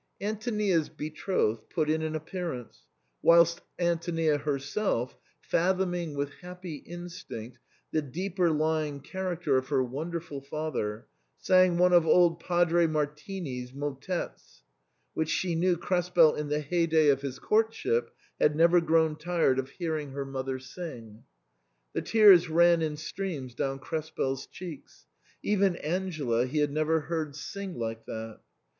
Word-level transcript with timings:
Antonias 0.19 0.89
betrothed 0.89 1.69
put 1.69 1.87
in 1.87 2.01
an 2.01 2.15
appearance, 2.15 2.87
whilst 3.21 3.61
Anto 3.77 4.11
nia 4.11 4.39
herself, 4.39 5.15
fathoming 5.43 6.15
with 6.15 6.31
happy 6.41 6.77
instinct 6.87 7.59
the 7.91 8.01
deeper 8.01 8.49
lying 8.49 8.99
character 9.01 9.57
of 9.57 9.67
her 9.67 9.83
wonderful 9.83 10.41
father, 10.41 11.05
sang 11.37 11.77
one 11.77 11.93
of 11.93 12.07
old 12.07 12.39
Padre 12.39 12.87
Martini's 12.87 13.73
* 13.73 13.73
motets, 13.79 14.63
which, 15.13 15.29
she 15.29 15.53
knew, 15.53 15.77
Krespel 15.77 16.33
in 16.35 16.47
the 16.49 16.61
heyday 16.61 17.09
of 17.09 17.21
his 17.21 17.37
courtship 17.37 18.09
had 18.39 18.55
never 18.55 18.81
grown 18.81 19.15
tired 19.15 19.59
of 19.59 19.69
hearing 19.69 20.13
her 20.13 20.25
mother 20.25 20.57
sing. 20.57 21.25
The 21.93 22.01
tears 22.01 22.49
ran 22.49 22.81
in 22.81 22.97
streams 22.97 23.53
down 23.53 23.77
Krespel's 23.77 24.47
cheeks; 24.47 25.05
even 25.43 25.75
Angela 25.75 26.47
he 26.47 26.57
had 26.57 26.71
never 26.71 27.01
heard 27.01 27.35
sing 27.35 27.77
like 27.77 28.07
that. 28.07 28.39